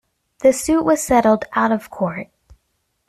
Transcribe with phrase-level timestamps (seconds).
[0.39, 2.31] The suit was settled out of court.